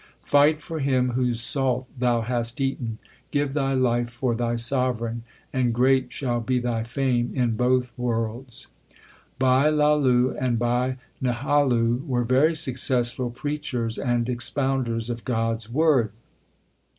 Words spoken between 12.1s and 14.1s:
very successful preachers